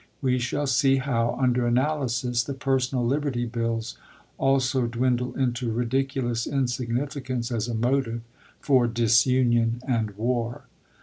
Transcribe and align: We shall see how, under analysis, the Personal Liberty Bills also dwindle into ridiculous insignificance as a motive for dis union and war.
We 0.19 0.39
shall 0.39 0.65
see 0.65 0.95
how, 0.95 1.37
under 1.39 1.67
analysis, 1.67 2.41
the 2.41 2.55
Personal 2.55 3.05
Liberty 3.05 3.45
Bills 3.45 3.99
also 4.39 4.87
dwindle 4.87 5.35
into 5.35 5.71
ridiculous 5.71 6.47
insignificance 6.47 7.51
as 7.51 7.67
a 7.67 7.75
motive 7.75 8.21
for 8.59 8.87
dis 8.87 9.27
union 9.27 9.79
and 9.87 10.09
war. 10.17 10.63